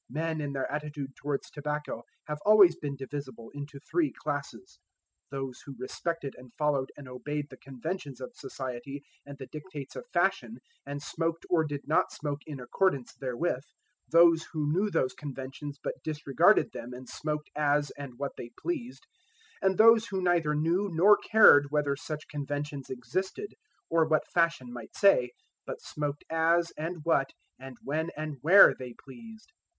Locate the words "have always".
2.25-2.75